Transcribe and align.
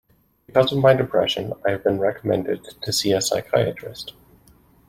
Because 0.47 0.71
of 0.71 0.79
my 0.79 0.95
depression, 0.95 1.53
I 1.63 1.69
have 1.69 1.83
been 1.83 1.99
recommended 1.99 2.63
to 2.81 2.91
see 2.91 3.11
a 3.11 3.21
psychiatrist. 3.21 4.13